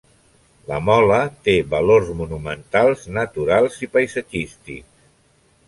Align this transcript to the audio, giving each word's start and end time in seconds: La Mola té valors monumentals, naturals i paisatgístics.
La 0.69 0.79
Mola 0.85 1.19
té 1.49 1.55
valors 1.73 2.09
monumentals, 2.23 3.05
naturals 3.21 3.79
i 3.87 3.91
paisatgístics. 3.99 5.09